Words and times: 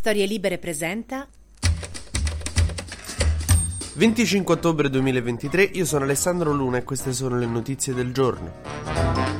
Storie 0.00 0.24
Libere 0.24 0.56
presenta 0.56 1.28
25 3.96 4.54
ottobre 4.54 4.88
2023, 4.88 5.62
io 5.74 5.84
sono 5.84 6.04
Alessandro 6.04 6.52
Luna 6.52 6.78
e 6.78 6.84
queste 6.84 7.12
sono 7.12 7.36
le 7.36 7.44
notizie 7.44 7.92
del 7.92 8.10
giorno. 8.10 9.39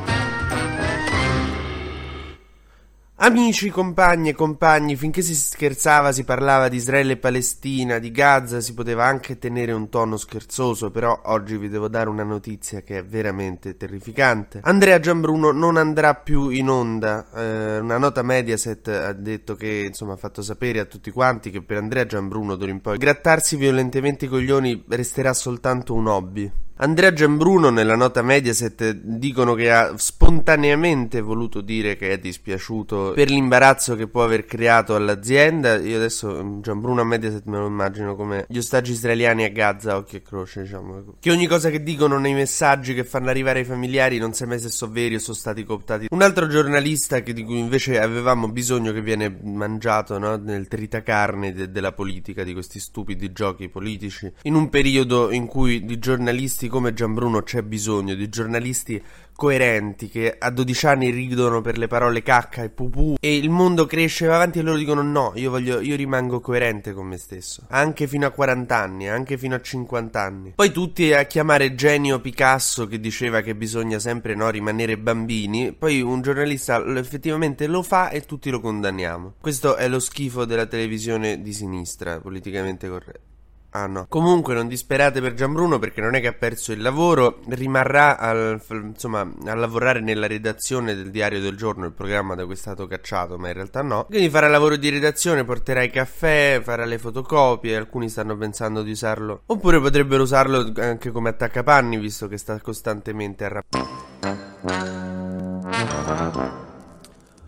Amici, 3.22 3.68
compagni 3.68 4.30
e 4.30 4.32
compagni, 4.32 4.96
finché 4.96 5.20
si 5.20 5.34
scherzava, 5.34 6.10
si 6.10 6.24
parlava 6.24 6.68
di 6.68 6.76
Israele 6.76 7.12
e 7.12 7.16
Palestina, 7.18 7.98
di 7.98 8.10
Gaza, 8.10 8.60
si 8.60 8.72
poteva 8.72 9.04
anche 9.04 9.38
tenere 9.38 9.72
un 9.72 9.90
tono 9.90 10.16
scherzoso, 10.16 10.90
però 10.90 11.20
oggi 11.24 11.58
vi 11.58 11.68
devo 11.68 11.88
dare 11.88 12.08
una 12.08 12.22
notizia 12.22 12.80
che 12.80 12.96
è 12.96 13.04
veramente 13.04 13.76
terrificante. 13.76 14.60
Andrea 14.62 14.98
Giambruno 15.00 15.52
non 15.52 15.76
andrà 15.76 16.14
più 16.14 16.48
in 16.48 16.70
onda. 16.70 17.26
Eh, 17.34 17.80
una 17.80 17.98
nota 17.98 18.22
Mediaset 18.22 18.88
ha 18.88 19.12
detto 19.12 19.54
che, 19.54 19.84
insomma, 19.88 20.14
ha 20.14 20.16
fatto 20.16 20.40
sapere 20.40 20.80
a 20.80 20.86
tutti 20.86 21.10
quanti 21.10 21.50
che 21.50 21.60
per 21.60 21.76
Andrea 21.76 22.06
Giambruno 22.06 22.56
d'ora 22.56 22.70
in 22.70 22.80
poi 22.80 22.96
grattarsi 22.96 23.56
violentemente 23.56 24.24
i 24.24 24.28
coglioni 24.28 24.82
resterà 24.88 25.34
soltanto 25.34 25.92
un 25.92 26.06
hobby. 26.06 26.50
Andrea 26.82 27.12
Giambruno 27.12 27.68
nella 27.68 27.94
nota 27.94 28.22
Mediaset 28.22 28.92
dicono 28.92 29.52
che 29.52 29.70
ha 29.70 29.98
spontaneamente 29.98 31.20
voluto 31.20 31.60
dire 31.60 31.94
che 31.94 32.12
è 32.12 32.18
dispiaciuto 32.18 33.12
per 33.14 33.28
l'imbarazzo 33.28 33.96
che 33.96 34.06
può 34.06 34.24
aver 34.24 34.46
creato 34.46 34.94
all'azienda. 34.94 35.76
Io 35.76 35.96
adesso 35.96 36.42
mm, 36.42 36.62
Giambruno 36.62 37.02
a 37.02 37.04
Mediaset 37.04 37.44
me 37.44 37.58
lo 37.58 37.66
immagino 37.66 38.16
come 38.16 38.46
gli 38.48 38.56
ostaggi 38.56 38.92
israeliani 38.92 39.44
a 39.44 39.50
Gaza, 39.50 39.98
occhio 39.98 40.16
e 40.16 40.22
croce, 40.22 40.62
diciamo. 40.62 41.16
Che 41.20 41.30
ogni 41.30 41.46
cosa 41.46 41.68
che 41.68 41.82
dicono 41.82 42.18
nei 42.18 42.32
messaggi 42.32 42.94
che 42.94 43.04
fanno 43.04 43.28
arrivare 43.28 43.58
ai 43.58 43.66
familiari 43.66 44.16
non 44.16 44.32
si 44.32 44.46
mai 44.46 44.58
se 44.58 44.70
sono 44.70 44.90
veri 44.90 45.16
o 45.16 45.18
sono 45.18 45.36
stati 45.36 45.62
cooptati. 45.64 46.06
Un 46.08 46.22
altro 46.22 46.46
giornalista 46.46 47.20
che, 47.20 47.34
di 47.34 47.44
cui 47.44 47.58
invece 47.58 48.00
avevamo 48.00 48.48
bisogno 48.48 48.92
che 48.92 49.02
viene 49.02 49.38
mangiato 49.42 50.18
no? 50.18 50.36
nel 50.36 50.66
tritacarne 50.66 51.52
de- 51.52 51.70
della 51.70 51.92
politica, 51.92 52.42
di 52.42 52.54
questi 52.54 52.80
stupidi 52.80 53.32
giochi 53.32 53.68
politici, 53.68 54.32
in 54.44 54.54
un 54.54 54.70
periodo 54.70 55.30
in 55.30 55.44
cui 55.44 55.84
di 55.84 55.98
giornalisti 55.98 56.68
come 56.70 56.94
Gianbruno 56.94 57.42
c'è 57.42 57.60
bisogno 57.60 58.14
di 58.14 58.30
giornalisti 58.30 59.02
coerenti 59.40 60.10
che 60.10 60.36
a 60.38 60.50
12 60.50 60.86
anni 60.86 61.08
ridono 61.08 61.62
per 61.62 61.78
le 61.78 61.86
parole 61.86 62.22
cacca 62.22 62.62
e 62.62 62.68
pupù 62.68 63.16
e 63.18 63.36
il 63.38 63.48
mondo 63.48 63.86
cresce 63.86 64.26
va 64.26 64.34
avanti 64.34 64.58
e 64.58 64.62
loro 64.62 64.76
dicono 64.76 65.00
no, 65.00 65.32
io, 65.36 65.48
voglio, 65.48 65.80
io 65.80 65.96
rimango 65.96 66.40
coerente 66.40 66.92
con 66.92 67.06
me 67.06 67.16
stesso, 67.16 67.62
anche 67.68 68.06
fino 68.06 68.26
a 68.26 68.30
40 68.30 68.76
anni, 68.76 69.08
anche 69.08 69.38
fino 69.38 69.54
a 69.54 69.60
50 69.62 70.22
anni. 70.22 70.52
Poi 70.56 70.70
tutti 70.72 71.14
a 71.14 71.24
chiamare 71.24 71.74
genio 71.74 72.20
Picasso 72.20 72.86
che 72.86 73.00
diceva 73.00 73.40
che 73.40 73.54
bisogna 73.54 73.98
sempre 73.98 74.34
no, 74.34 74.50
rimanere 74.50 74.98
bambini, 74.98 75.72
poi 75.72 76.02
un 76.02 76.20
giornalista 76.20 76.84
effettivamente 76.98 77.66
lo 77.66 77.82
fa 77.82 78.10
e 78.10 78.26
tutti 78.26 78.50
lo 78.50 78.60
condanniamo. 78.60 79.36
Questo 79.40 79.76
è 79.76 79.88
lo 79.88 80.00
schifo 80.00 80.44
della 80.44 80.66
televisione 80.66 81.40
di 81.40 81.54
sinistra, 81.54 82.20
politicamente 82.20 82.90
corretta. 82.90 83.29
Ah 83.70 83.86
no. 83.86 84.06
Comunque 84.08 84.54
non 84.54 84.66
disperate 84.68 85.20
per 85.20 85.34
Gianbruno 85.34 85.78
perché 85.78 86.00
non 86.00 86.14
è 86.14 86.20
che 86.20 86.26
ha 86.28 86.32
perso 86.32 86.72
il 86.72 86.82
lavoro, 86.82 87.40
rimarrà 87.48 88.18
al, 88.18 88.60
insomma, 88.68 89.20
a 89.20 89.54
lavorare 89.54 90.00
nella 90.00 90.26
redazione 90.26 90.94
del 90.94 91.10
Diario 91.10 91.40
del 91.40 91.56
Giorno, 91.56 91.86
il 91.86 91.92
programma 91.92 92.34
da 92.34 92.44
cui 92.44 92.54
è 92.54 92.56
stato 92.56 92.86
cacciato, 92.86 93.38
ma 93.38 93.48
in 93.48 93.54
realtà 93.54 93.82
no. 93.82 94.06
Quindi 94.06 94.28
farà 94.28 94.48
lavoro 94.48 94.76
di 94.76 94.88
redazione, 94.88 95.44
porterà 95.44 95.82
i 95.82 95.90
caffè, 95.90 96.60
farà 96.62 96.84
le 96.84 96.98
fotocopie, 96.98 97.76
alcuni 97.76 98.08
stanno 98.08 98.36
pensando 98.36 98.82
di 98.82 98.90
usarlo. 98.90 99.42
Oppure 99.46 99.80
potrebbero 99.80 100.22
usarlo 100.22 100.72
anche 100.76 101.10
come 101.10 101.28
attaccapanni, 101.28 101.96
visto 101.96 102.26
che 102.26 102.38
sta 102.38 102.58
costantemente 102.60 103.44
arrabbiato. 103.44 104.89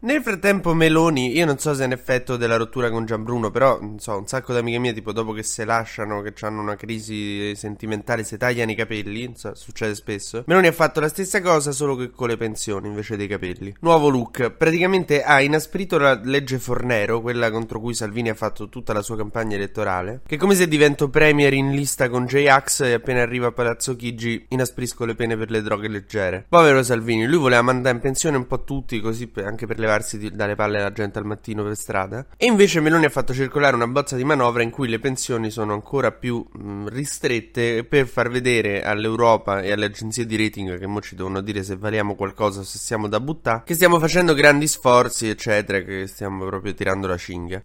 Nel 0.05 0.20
frattempo 0.20 0.75
Meloni, 0.75 1.36
io 1.36 1.47
non 1.47 1.58
so 1.58 1.72
se 1.75 1.84
è 1.84 1.86
un 1.86 1.92
effetto 1.92 2.36
della 2.36 2.56
rottura 2.56 2.91
con 2.91 3.06
Gianbruno, 3.06 3.53
però 3.53 3.78
non 3.81 4.00
so, 4.00 4.19
un 4.19 4.27
sacco 4.27 4.53
di 4.53 4.59
amiche 4.59 4.81
mie, 4.81 4.92
tipo 4.92 5.12
dopo 5.12 5.31
che 5.31 5.44
se 5.44 5.64
lasciano, 5.64 6.22
che 6.22 6.34
hanno 6.41 6.61
una 6.61 6.75
crisi 6.75 7.55
sentimentale, 7.55 8.25
si 8.25 8.36
tagliano 8.36 8.72
i 8.72 8.75
capelli, 8.75 9.31
so, 9.36 9.55
succede 9.55 9.94
spesso. 9.94 10.42
Meloni 10.48 10.67
ha 10.67 10.72
fatto 10.72 10.99
la 10.99 11.06
stessa 11.06 11.41
cosa 11.41 11.71
solo 11.71 11.94
che 11.94 12.10
con 12.10 12.27
le 12.27 12.37
pensioni 12.37 12.88
invece 12.88 13.16
dei 13.16 13.28
capelli. 13.28 13.77
Nuovo 13.78 14.09
look, 14.09 14.50
praticamente 14.50 15.22
ha 15.22 15.41
inasprito 15.41 15.99
la 15.99 16.21
legge 16.21 16.59
Fornero, 16.59 17.21
quella 17.21 17.53
contro 17.53 17.78
cui 17.78 17.94
Salvini 17.94 18.28
ha 18.28 18.34
fatto 18.34 18.69
tutta 18.69 18.93
la 18.93 19.03
sua 19.03 19.16
campagna 19.16 19.54
elettorale, 19.54 20.22
che 20.27 20.37
come 20.37 20.56
se 20.56 20.66
divento 20.66 21.10
premier 21.10 21.53
in 21.53 21.71
lista 21.71 22.09
con 22.09 22.27
J-Ax 22.27 22.81
e 22.81 22.94
appena 22.94 23.22
arriva 23.22 23.47
a 23.47 23.53
Palazzo 23.53 23.94
Chigi 23.94 24.47
inasprisco 24.48 25.04
le 25.04 25.15
pene 25.15 25.37
per 25.37 25.53
le 25.53 25.62
droghe 25.62 25.87
leggere. 25.87 26.44
Povero 26.48 26.82
Salvini, 26.82 27.25
lui 27.25 27.38
voleva 27.38 27.62
mandare 27.62 27.94
in 27.94 28.03
pensione 28.03 28.37
un 28.37 28.48
po' 28.48 28.65
tutti 28.65 28.98
così 29.00 29.31
anche 29.37 29.65
per 29.65 29.78
le 29.78 29.91
levarsi 29.92 30.30
dalle 30.30 30.54
palle 30.54 30.78
alla 30.78 30.92
gente 30.92 31.19
al 31.19 31.26
mattino 31.26 31.62
per 31.62 31.76
strada. 31.76 32.26
E 32.36 32.47
invece 32.47 32.80
Meloni 32.80 33.04
ha 33.04 33.10
fatto 33.10 33.34
circolare 33.34 33.76
una 33.76 33.86
bozza 33.86 34.16
di 34.16 34.25
manovra 34.25 34.62
in 34.62 34.70
cui 34.70 34.88
le 34.88 34.98
pensioni 34.98 35.50
sono 35.50 35.75
ancora 35.75 36.10
più 36.12 36.44
mh, 36.50 36.88
ristrette 36.88 37.84
per 37.84 38.06
far 38.06 38.30
vedere 38.30 38.82
all'Europa 38.82 39.60
e 39.60 39.72
alle 39.72 39.86
agenzie 39.86 40.25
di 40.26 40.36
rating 40.36 40.78
che 40.78 40.86
mo 40.86 41.00
ci 41.00 41.14
devono 41.14 41.41
dire 41.41 41.62
se 41.62 41.76
valiamo 41.76 42.14
qualcosa 42.14 42.60
o 42.60 42.64
se 42.64 42.78
siamo 42.78 43.08
da 43.08 43.20
buttare, 43.20 43.62
che 43.64 43.75
stiamo 43.75 43.98
facendo 43.98 44.34
grandi 44.34 44.66
sforzi, 44.66 45.28
eccetera, 45.28 45.80
che 45.80 46.06
stiamo 46.06 46.47
proprio 46.47 46.74
tirando 46.74 47.06
la 47.06 47.16
cinghia. 47.16 47.62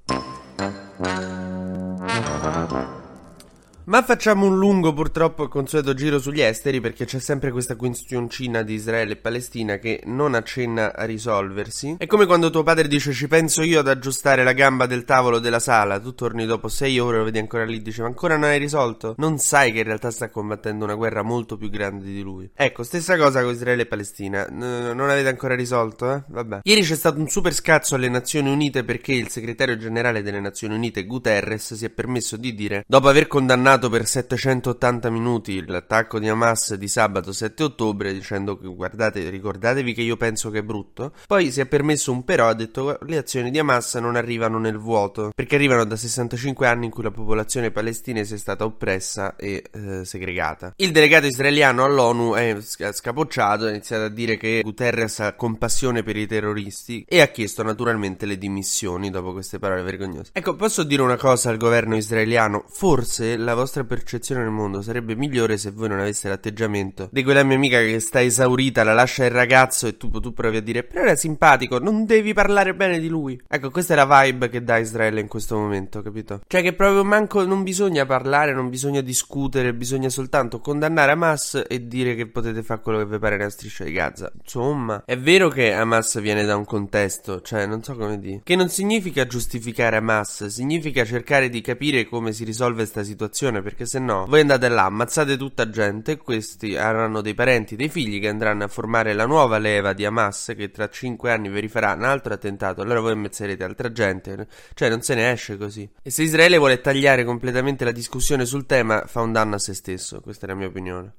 Ma 3.88 4.04
facciamo 4.04 4.46
un 4.46 4.58
lungo 4.58 4.92
purtroppo 4.92 5.48
consueto 5.48 5.94
giro 5.94 6.20
sugli 6.20 6.42
esteri 6.42 6.82
perché 6.82 7.06
c'è 7.06 7.20
sempre 7.20 7.52
questa 7.52 7.78
questioncina 7.78 8.62
di 8.62 8.74
Israele 8.74 9.14
e 9.14 9.16
Palestina 9.16 9.78
che 9.78 10.02
non 10.08 10.36
accenna 10.36 10.94
a 10.94 11.06
risolversi. 11.06 11.96
È 11.98 12.06
come 12.06 12.26
quando 12.26 12.50
tuo 12.50 12.64
padre 12.64 12.90
dice 12.90 13.14
ci 13.14 13.30
penso 13.30 13.62
io 13.62 13.80
ad 13.80 13.88
aggiustare 13.88 14.44
la 14.44 14.52
gamba 14.52 14.88
del 14.88 15.06
tavolo 15.06 15.40
della 15.40 15.62
sala, 15.62 16.02
tu 16.02 16.14
torni 16.14 16.46
dopo 16.46 16.68
sei 16.68 17.00
ore 17.00 17.16
e 17.16 17.20
lo 17.20 17.24
vedi 17.24 17.40
ancora 17.40 17.64
lì 17.64 17.78
e 17.78 17.82
dici 17.82 18.02
ma 18.02 18.08
ancora 18.08 18.36
non 18.36 18.50
hai 18.50 18.60
risolto? 18.60 19.16
Non 19.20 19.38
sai 19.38 19.72
che 19.72 19.78
in 19.78 19.86
realtà 19.86 20.12
sta 20.12 20.30
combattendo 20.30 20.84
una 20.84 20.96
guerra 20.96 21.22
molto 21.22 21.56
più 21.56 21.70
grande 21.70 22.04
di 22.04 22.22
lui. 22.22 22.50
Ecco, 22.54 22.84
stessa 22.84 23.16
cosa 23.16 23.42
con 23.42 23.54
Israele 23.54 23.84
e 23.84 23.86
Palestina. 23.86 24.48
Non 24.50 25.00
avete 25.00 25.30
ancora 25.30 25.56
risolto, 25.56 26.12
eh? 26.12 26.24
Vabbè. 26.28 26.60
Ieri 26.64 26.82
c'è 26.82 26.96
stato 26.96 27.22
un 27.22 27.30
super 27.30 27.54
scazzo 27.54 27.96
alle 27.96 28.10
Nazioni 28.10 28.52
Unite 28.52 28.84
perché 28.84 29.14
il 29.14 29.30
segretario 29.30 29.78
generale 29.78 30.22
delle 30.24 30.42
Nazioni 30.42 30.76
Unite 30.76 31.06
Guterres 31.06 31.74
si 31.74 31.86
è 31.86 31.90
permesso 31.90 32.36
di 32.36 32.54
dire 32.54 32.84
dopo 32.86 33.08
aver 33.08 33.28
condannato 33.28 33.76
per 33.78 34.08
780 34.08 35.10
minuti 35.12 35.64
l'attacco 35.66 36.18
di 36.18 36.28
Hamas 36.28 36.74
di 36.74 36.88
sabato 36.88 37.32
7 37.32 37.64
ottobre 37.64 38.12
dicendo 38.12 38.58
che 38.58 38.68
guardate, 38.68 39.30
ricordatevi 39.30 39.94
che 39.94 40.02
io 40.02 40.18
penso 40.18 40.50
che 40.50 40.60
è 40.60 40.64
brutto. 40.64 41.14
Poi 41.28 41.52
si 41.52 41.62
è 41.62 41.68
permesso 41.68 42.12
un 42.12 42.24
però, 42.24 42.48
ha 42.48 42.56
detto 42.56 42.98
le 43.04 43.18
azioni 43.18 43.52
di 43.52 43.60
Hamas 43.60 43.94
non 43.96 44.16
arrivano 44.16 44.58
nel 44.58 44.80
vuoto, 44.80 45.30
perché 45.36 45.56
arrivano 45.56 45.86
da 45.86 45.96
65 45.96 46.66
anni 46.66 46.86
in 46.86 46.92
cui 46.92 47.04
la 47.04 47.12
popolazione 47.12 47.70
palestinese 47.70 48.36
è 48.36 48.38
stata 48.40 48.66
oppressa 48.66 49.36
e 49.36 49.64
eh, 49.72 50.04
segregata. 50.04 50.74
Il 50.78 50.92
delegato 50.92 51.28
israeliano 51.28 51.84
all'ONU 51.84 52.34
è 52.34 52.58
scapocciato, 52.60 53.66
ha 53.66 53.70
iniziato 53.70 54.06
a 54.06 54.10
dire 54.10 54.38
che 54.38 54.62
Guterres 54.64 55.20
ha 55.20 55.34
compassione 55.36 56.02
per 56.02 56.18
i 56.18 56.26
terroristi 56.26 57.06
e 57.08 57.22
ha 57.22 57.28
chiesto 57.28 57.62
naturalmente 57.62 58.26
le 58.26 58.40
dimissioni 58.40 59.12
dopo 59.12 59.34
queste 59.34 59.60
parole 59.60 59.84
vergognose. 59.84 60.32
Ecco, 60.34 60.56
posso 60.56 60.84
dire 60.84 61.02
una 61.02 61.18
cosa 61.18 61.50
al 61.50 61.58
governo 61.58 61.96
israeliano? 61.96 62.64
Forse 62.68 63.36
la 63.36 63.54
vostra 63.54 63.67
vostra 63.68 63.84
percezione 63.84 64.44
del 64.44 64.52
mondo 64.52 64.82
sarebbe 64.82 65.14
migliore 65.16 65.58
se 65.58 65.72
voi 65.72 65.90
non 65.90 66.00
aveste 66.00 66.30
l'atteggiamento 66.30 67.10
di 67.12 67.22
quella 67.22 67.44
mia 67.44 67.58
amica 67.58 67.80
che 67.80 68.00
sta 68.00 68.22
esaurita, 68.22 68.84
la 68.84 68.94
lascia 68.94 69.26
il 69.26 69.32
ragazzo 69.32 69.88
e 69.88 69.98
tu, 69.98 70.10
tu 70.10 70.32
provi 70.32 70.58
a 70.58 70.62
dire 70.62 70.84
però 70.84 71.02
era 71.02 71.16
simpatico, 71.18 71.78
non 71.78 72.06
devi 72.06 72.32
parlare 72.32 72.74
bene 72.74 72.98
di 73.00 73.10
lui. 73.10 73.40
Ecco, 73.46 73.70
questa 73.70 73.94
è 73.94 73.98
la 73.98 74.22
vibe 74.22 74.48
che 74.48 74.64
dà 74.64 74.78
Israele 74.78 75.20
in 75.20 75.28
questo 75.28 75.58
momento, 75.58 76.02
capito? 76.02 76.42
Cioè 76.48 76.62
che 76.62 76.74
proprio 76.74 77.04
manco 77.04 77.44
non 77.44 77.64
bisogna 77.64 78.06
parlare, 78.06 78.54
non 78.54 78.70
bisogna 78.70 79.02
discutere, 79.02 79.74
bisogna 79.74 80.08
soltanto 80.08 80.60
condannare 80.60 81.12
Hamas 81.12 81.64
e 81.68 81.88
dire 81.88 82.16
che 82.16 82.28
potete 82.28 82.64
fare 82.64 82.80
quello 82.80 83.00
che 83.00 83.06
vi 83.06 83.20
pare 83.20 83.36
nella 83.36 83.50
striscia 83.50 83.84
di 83.84 83.92
Gaza. 83.92 84.32
Insomma, 84.42 85.04
è 85.06 85.18
vero 85.18 85.50
che 85.50 85.74
Hamas 85.74 86.22
viene 86.22 86.46
da 86.46 86.56
un 86.56 86.64
contesto, 86.64 87.42
cioè 87.42 87.66
non 87.66 87.84
so 87.84 87.96
come 87.98 88.18
dire, 88.18 88.40
che 88.44 88.56
non 88.56 88.70
significa 88.70 89.28
giustificare 89.28 89.98
Hamas, 89.98 90.46
significa 90.46 91.04
cercare 91.04 91.50
di 91.50 91.60
capire 91.60 92.06
come 92.06 92.32
si 92.32 92.46
risolve 92.46 92.76
questa 92.78 93.04
situazione 93.04 93.47
attenzione 93.48 93.62
perché 93.62 93.86
se 93.86 94.00
no 94.00 94.26
voi 94.28 94.42
andate 94.42 94.68
là, 94.70 94.86
ammazzate 94.86 95.38
tutta 95.38 95.70
gente 95.70 96.18
questi 96.18 96.76
avranno 96.76 97.22
dei 97.22 97.34
parenti, 97.34 97.76
dei 97.76 97.90
figli 97.90 98.20
che 98.20 98.28
andranno 98.28 98.64
a 98.64 98.68
formare 98.68 99.14
la 99.14 99.26
nuova 99.26 99.58
leva 99.58 99.94
di 99.94 100.06
Hamas 100.06 100.54
che 100.56 100.70
tra 100.72 100.90
5 100.90 101.32
anni 101.32 101.50
vi 101.50 101.60
rifarà 101.60 101.94
un 101.94 102.04
altro 102.04 102.34
attentato, 102.34 102.82
allora 102.82 103.00
voi 103.00 103.14
ammazzerete 103.14 103.64
altra 103.64 103.92
gente, 103.92 104.48
cioè 104.74 104.90
non 104.90 105.02
se 105.02 105.16
ne 105.16 105.32
esce 105.32 105.58
così. 105.58 105.90
E 106.02 106.10
se 106.10 106.24
Israele 106.24 106.58
vuole 106.58 106.82
tagliare 106.82 107.24
completamente 107.24 107.86
la 107.86 107.92
discussione 107.92 108.46
sul 108.46 108.66
tema 108.66 109.04
fa 109.06 109.22
un 109.22 109.32
danno 109.32 109.56
a 109.56 109.60
se 109.60 109.74
stesso, 109.74 110.22
questa 110.22 110.46
è 110.46 110.50
la 110.50 110.56
mia 110.56 110.68
opinione. 110.68 111.14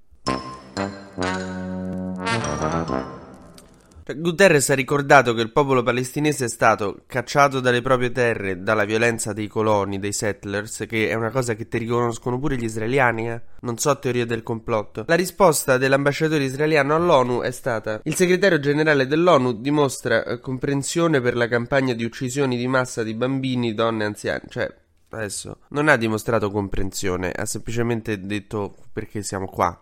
Guterres 4.17 4.71
ha 4.71 4.75
ricordato 4.75 5.35
che 5.35 5.43
il 5.43 5.53
popolo 5.53 5.83
palestinese 5.83 6.47
è 6.47 6.49
stato 6.49 7.03
cacciato 7.07 7.61
dalle 7.61 7.83
proprie 7.83 8.11
terre 8.11 8.63
dalla 8.63 8.85
violenza 8.85 9.35
dei 9.35 9.49
coloni, 9.49 9.99
dei 9.99 10.13
settlers, 10.13 10.85
che 10.89 11.11
è 11.11 11.15
una 11.15 11.31
cosa 11.31 11.55
che 11.55 11.69
ti 11.69 11.77
riconoscono 11.77 12.39
pure 12.39 12.57
gli 12.57 12.65
israeliani, 12.65 13.31
eh? 13.31 13.43
Non 13.61 13.77
so 13.77 13.99
teorie 13.99 14.25
del 14.25 14.43
complotto. 14.43 15.05
La 15.07 15.15
risposta 15.15 15.77
dell'ambasciatore 15.77 16.45
israeliano 16.45 16.95
all'ONU 16.95 17.43
è 17.43 17.51
stata: 17.51 18.01
Il 18.05 18.15
segretario 18.15 18.59
generale 18.61 19.07
dell'ONU 19.07 19.61
dimostra 19.61 20.25
eh, 20.25 20.41
comprensione 20.41 21.21
per 21.21 21.37
la 21.37 21.47
campagna 21.47 21.93
di 21.93 22.05
uccisioni 22.05 22.57
di 22.57 22.67
massa 22.67 23.03
di 23.03 23.13
bambini, 23.13 23.75
donne 23.75 24.05
e 24.05 24.07
anziani. 24.07 24.45
Cioè, 24.49 24.75
adesso 25.11 25.59
non 25.69 25.89
ha 25.89 25.97
dimostrato 25.97 26.51
comprensione, 26.51 27.31
ha 27.31 27.45
semplicemente 27.45 28.19
detto 28.21 28.75
perché 28.91 29.23
siamo 29.23 29.47
qua. 29.49 29.79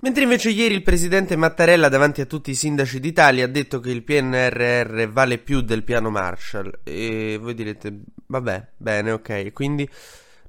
Mentre 0.00 0.22
invece 0.22 0.50
ieri 0.50 0.74
il 0.74 0.82
presidente 0.82 1.34
Mattarella 1.34 1.88
davanti 1.88 2.20
a 2.20 2.26
tutti 2.26 2.50
i 2.50 2.54
sindaci 2.54 3.00
d'Italia 3.00 3.44
ha 3.44 3.48
detto 3.48 3.80
che 3.80 3.90
il 3.90 4.04
PNRR 4.04 5.08
vale 5.08 5.38
più 5.38 5.60
del 5.60 5.82
piano 5.82 6.08
Marshall. 6.08 6.80
E 6.84 7.36
voi 7.40 7.54
direte 7.54 7.92
vabbè, 8.26 8.68
bene, 8.76 9.10
ok, 9.10 9.52
quindi 9.52 9.88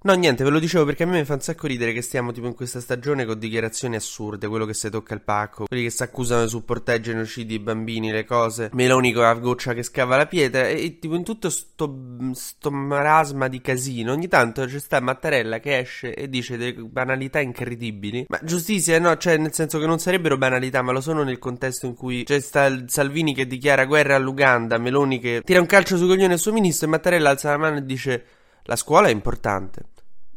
No, 0.01 0.13
niente, 0.13 0.45
ve 0.45 0.49
lo 0.49 0.59
dicevo 0.59 0.85
perché 0.85 1.03
a 1.03 1.07
me 1.07 1.25
fa 1.25 1.33
un 1.33 1.41
sacco 1.41 1.67
ridere 1.67 1.91
che 1.91 2.01
stiamo 2.01 2.31
tipo 2.31 2.47
in 2.47 2.55
questa 2.55 2.79
stagione 2.79 3.25
con 3.25 3.37
dichiarazioni 3.37 3.97
assurde, 3.97 4.47
quello 4.47 4.65
che 4.65 4.73
si 4.73 4.89
tocca 4.89 5.13
il 5.13 5.19
pacco, 5.19 5.65
quelli 5.65 5.83
che 5.83 5.89
si 5.89 6.03
accusano 6.03 6.43
di 6.43 6.47
supportare 6.47 6.99
i 6.99 7.01
genocidi, 7.01 7.55
i 7.55 7.59
bambini, 7.59 8.09
le 8.09 8.23
cose, 8.23 8.69
Meloni 8.71 9.11
con 9.11 9.23
la 9.23 9.33
goccia 9.33 9.73
che 9.73 9.83
scava 9.83 10.15
la 10.15 10.25
pietra 10.25 10.69
e, 10.69 10.99
tipo 10.99 11.15
in 11.15 11.25
tutto 11.25 11.49
sto, 11.49 11.93
sto 12.31 12.71
marasma 12.71 13.49
di 13.49 13.59
casino, 13.59 14.13
ogni 14.13 14.29
tanto 14.29 14.63
c'è 14.63 14.79
sta 14.79 15.01
Mattarella 15.01 15.59
che 15.59 15.79
esce 15.79 16.13
e 16.13 16.29
dice 16.29 16.55
delle 16.55 16.75
banalità 16.75 17.41
incredibili, 17.41 18.25
ma 18.29 18.39
giustizia, 18.41 18.97
no, 18.99 19.17
cioè 19.17 19.35
nel 19.35 19.51
senso 19.51 19.79
che 19.79 19.85
non 19.85 19.99
sarebbero 19.99 20.37
banalità, 20.37 20.81
ma 20.81 20.93
lo 20.93 21.01
sono 21.01 21.23
nel 21.23 21.39
contesto 21.39 21.87
in 21.87 21.95
cui 21.95 22.23
c'è 22.23 22.39
sta 22.39 22.87
Salvini 22.87 23.33
che 23.33 23.47
dichiara 23.47 23.83
guerra 23.83 24.15
all'Uganda, 24.15 24.77
Meloni 24.77 25.19
che 25.19 25.41
tira 25.43 25.59
un 25.59 25.65
calcio 25.65 25.97
sui 25.97 26.07
coglioni 26.07 26.31
al 26.31 26.39
suo 26.39 26.53
ministro 26.53 26.87
e 26.87 26.89
Mattarella 26.91 27.31
alza 27.31 27.49
la 27.49 27.57
mano 27.57 27.79
e 27.79 27.85
dice 27.85 28.23
la 28.69 28.75
scuola 28.75 29.07
è 29.07 29.11
importante. 29.11 29.81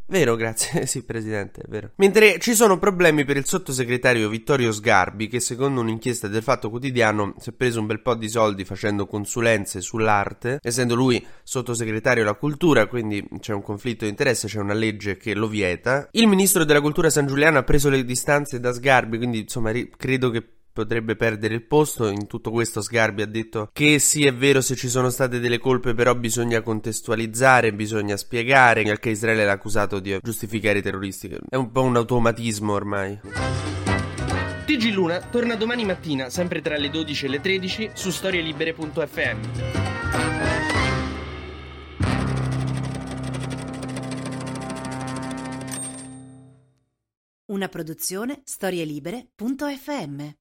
Vero, 0.07 0.37
grazie. 0.37 0.85
sì, 0.89 1.05
presidente, 1.05 1.61
è 1.61 1.69
vero. 1.69 1.91
Mentre 1.97 2.39
ci 2.39 2.55
sono 2.55 2.79
problemi 2.79 3.27
per 3.27 3.37
il 3.37 3.45
sottosegretario 3.45 4.31
Vittorio 4.31 4.73
Sgarbi, 4.73 5.29
che 5.29 5.39
secondo 5.39 5.83
un'inchiesta 5.83 6.29
del 6.29 6.43
Fatto 6.43 6.71
Quotidiano 6.71 7.35
si 7.39 7.51
è 7.51 7.53
preso 7.53 7.81
un 7.81 7.87
bel 7.87 8.01
po' 8.01 8.15
di 8.15 8.29
soldi 8.31 8.65
facendo 8.65 9.07
consulenze 9.07 9.83
sull'arte, 9.83 10.61
essendo 10.63 10.95
lui 10.95 11.25
sottosegretario 11.43 12.23
alla 12.23 12.35
cultura, 12.35 12.87
quindi 12.87 13.27
c'è 13.39 13.53
un 13.53 13.63
conflitto 13.63 14.05
di 14.05 14.11
interesse, 14.11 14.49
c'è 14.49 14.61
una 14.61 14.73
legge 14.73 15.19
che 15.19 15.35
lo 15.35 15.47
vieta. 15.47 16.09
Il 16.13 16.27
ministro 16.27 16.65
della 16.65 16.81
cultura 16.81 17.11
San 17.11 17.27
Giuliano 17.27 17.59
ha 17.59 17.65
preso 17.65 17.91
le 17.91 18.03
distanze 18.03 18.61
da 18.61 18.73
Sgarbi, 18.73 19.19
quindi 19.19 19.41
insomma 19.41 19.73
credo 19.97 20.31
che 20.31 20.43
potrebbe 20.73 21.17
perdere 21.17 21.55
il 21.55 21.65
posto. 21.67 22.09
In 22.09 22.27
tutto 22.27 22.51
questo 22.51 22.81
Sgarbi 22.81 23.23
ha 23.23 23.27
detto 23.27 23.71
che 23.73 23.99
sì 23.99 24.27
è 24.27 24.35
vero 24.35 24.61
se 24.61 24.75
ci 24.75 24.89
sono 24.89 25.11
state 25.11 25.39
delle 25.39 25.59
colpe 25.59 25.95
però 25.95 26.15
bisogna 26.15 26.63
contestualizzare, 26.63 27.73
bisogna 27.73 28.17
spiegare, 28.17 28.83
anche 28.83 29.11
Israele 29.11 29.45
l'ha 29.45 29.53
accusato 29.53 30.01
di 30.01 30.19
giustificare 30.23 30.79
i 30.79 30.83
terroristi. 30.83 31.37
È 31.49 31.57
un 31.57 31.71
po' 31.71 31.83
un 31.83 31.97
automatismo 31.97 32.73
ormai. 32.73 33.21
TG 34.65 34.93
Luna 34.93 35.21
torna 35.21 35.55
domani 35.57 35.85
mattina, 35.85 36.31
sempre 36.31 36.61
tra 36.61 36.77
le 36.77 36.89
12 36.89 37.27
e 37.27 37.29
le 37.29 37.41
13, 37.41 37.91
su 37.95 38.11
storielibere.fm. 38.11 39.41
Una 47.47 47.69
produzione 47.69 48.41
storielibere.fm 48.45 50.41